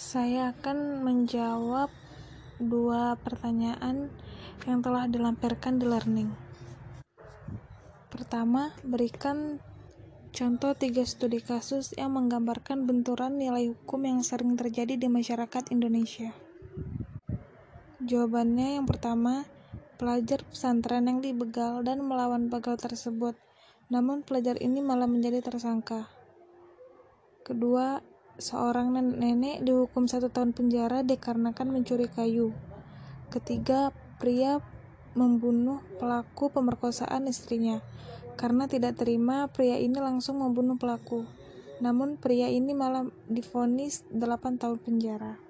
Saya 0.00 0.56
akan 0.56 1.04
menjawab 1.04 1.92
dua 2.56 3.20
pertanyaan 3.20 4.08
yang 4.64 4.80
telah 4.80 5.04
dilampirkan 5.04 5.76
di 5.76 5.84
learning. 5.84 6.32
Pertama, 8.08 8.72
berikan 8.80 9.60
contoh 10.32 10.72
tiga 10.72 11.04
studi 11.04 11.44
kasus 11.44 11.92
yang 12.00 12.16
menggambarkan 12.16 12.88
benturan 12.88 13.36
nilai 13.36 13.76
hukum 13.76 14.00
yang 14.08 14.24
sering 14.24 14.56
terjadi 14.56 14.96
di 14.96 15.04
masyarakat 15.04 15.68
Indonesia. 15.68 16.32
Jawabannya 18.00 18.80
yang 18.80 18.88
pertama, 18.88 19.44
pelajar 20.00 20.48
pesantren 20.48 21.12
yang 21.12 21.20
dibegal 21.20 21.84
dan 21.84 22.00
melawan 22.00 22.48
begal 22.48 22.80
tersebut, 22.80 23.36
namun 23.92 24.24
pelajar 24.24 24.56
ini 24.64 24.80
malah 24.80 25.04
menjadi 25.04 25.44
tersangka. 25.44 26.08
Kedua, 27.44 28.00
seorang 28.40 28.90
nenek 28.92 29.62
dihukum 29.62 30.08
satu 30.08 30.32
tahun 30.32 30.56
penjara 30.56 31.04
dikarenakan 31.04 31.68
mencuri 31.70 32.08
kayu. 32.08 32.56
Ketiga, 33.30 33.94
pria 34.18 34.58
membunuh 35.14 35.80
pelaku 36.00 36.50
pemerkosaan 36.50 37.28
istrinya. 37.28 37.84
Karena 38.34 38.66
tidak 38.66 38.98
terima, 38.98 39.46
pria 39.52 39.76
ini 39.76 40.00
langsung 40.00 40.40
membunuh 40.40 40.80
pelaku. 40.80 41.28
Namun 41.80 42.20
pria 42.20 42.48
ini 42.52 42.76
malah 42.76 43.08
difonis 43.28 44.04
8 44.12 44.60
tahun 44.60 44.80
penjara. 44.80 45.40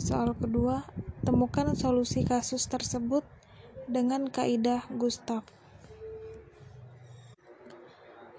Soal 0.00 0.32
kedua, 0.32 0.88
temukan 1.24 1.76
solusi 1.76 2.24
kasus 2.24 2.64
tersebut 2.64 3.24
dengan 3.84 4.28
kaidah 4.32 4.88
Gustav. 4.96 5.44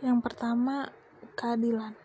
Yang 0.01 0.17
pertama, 0.25 0.89
keadilan. 1.37 2.00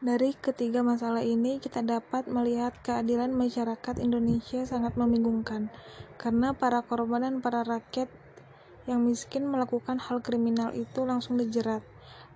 Dari 0.00 0.32
ketiga 0.32 0.80
masalah 0.80 1.20
ini, 1.20 1.60
kita 1.60 1.84
dapat 1.84 2.24
melihat 2.24 2.72
keadilan 2.80 3.36
masyarakat 3.36 4.00
Indonesia 4.00 4.64
sangat 4.64 4.96
membingungkan, 4.96 5.68
karena 6.16 6.56
para 6.56 6.80
korban 6.80 7.20
dan 7.20 7.44
para 7.44 7.60
rakyat 7.68 8.08
yang 8.88 9.04
miskin 9.04 9.44
melakukan 9.44 10.00
hal 10.00 10.24
kriminal 10.24 10.72
itu 10.72 11.04
langsung 11.04 11.36
dijerat. 11.36 11.84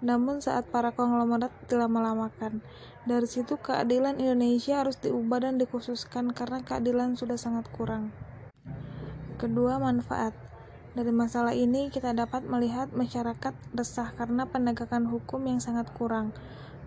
Namun 0.04 0.44
saat 0.44 0.68
para 0.68 0.92
konglomerat 0.92 1.48
dilama-lamakan, 1.64 2.60
dari 3.08 3.24
situ 3.24 3.56
keadilan 3.56 4.20
Indonesia 4.20 4.84
harus 4.84 5.00
diubah 5.00 5.48
dan 5.48 5.56
dikhususkan 5.56 6.36
karena 6.36 6.60
keadilan 6.60 7.16
sudah 7.16 7.40
sangat 7.40 7.64
kurang. 7.72 8.12
Kedua, 9.40 9.80
manfaat. 9.80 10.36
Dari 10.94 11.10
masalah 11.10 11.52
ini 11.54 11.90
kita 11.90 12.14
dapat 12.14 12.46
melihat 12.46 12.94
masyarakat 12.94 13.54
resah 13.74 14.14
karena 14.14 14.46
penegakan 14.46 15.10
hukum 15.10 15.42
yang 15.42 15.58
sangat 15.58 15.90
kurang 15.90 16.30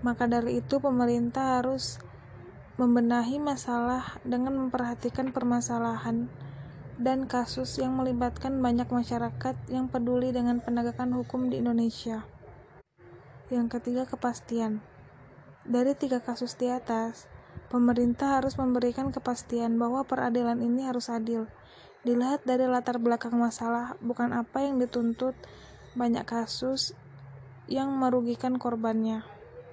maka 0.05 0.29
dari 0.29 0.61
itu, 0.61 0.77
pemerintah 0.77 1.57
harus 1.57 1.97
membenahi 2.77 3.41
masalah 3.41 4.21
dengan 4.21 4.53
memperhatikan 4.53 5.33
permasalahan 5.33 6.29
dan 7.01 7.25
kasus 7.25 7.81
yang 7.81 7.97
melibatkan 7.97 8.61
banyak 8.61 8.85
masyarakat 8.89 9.55
yang 9.69 9.89
peduli 9.89 10.29
dengan 10.29 10.61
penegakan 10.61 11.17
hukum 11.17 11.49
di 11.49 11.61
Indonesia. 11.61 12.25
Yang 13.49 13.81
ketiga, 13.81 14.05
kepastian. 14.05 14.85
Dari 15.65 15.97
tiga 15.97 16.21
kasus 16.21 16.53
di 16.53 16.69
atas, 16.69 17.25
pemerintah 17.73 18.37
harus 18.37 18.53
memberikan 18.61 19.09
kepastian 19.09 19.81
bahwa 19.81 20.05
peradilan 20.05 20.61
ini 20.61 20.85
harus 20.85 21.09
adil. 21.09 21.49
Dilihat 22.07 22.47
dari 22.47 22.63
latar 22.71 23.03
belakang 23.03 23.35
masalah, 23.35 23.99
bukan 23.99 24.31
apa 24.31 24.63
yang 24.63 24.79
dituntut, 24.79 25.35
banyak 25.91 26.23
kasus 26.23 26.95
yang 27.67 27.91
merugikan 27.99 28.55
korbannya. 28.55 29.27